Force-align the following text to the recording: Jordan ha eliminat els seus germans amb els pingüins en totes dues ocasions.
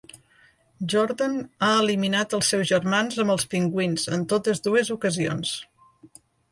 Jordan 0.93 1.35
ha 1.67 1.69
eliminat 1.83 2.33
els 2.39 2.49
seus 2.55 2.67
germans 2.73 3.21
amb 3.25 3.37
els 3.37 3.47
pingüins 3.55 4.11
en 4.19 4.29
totes 4.35 4.67
dues 4.71 4.95
ocasions. 5.01 5.59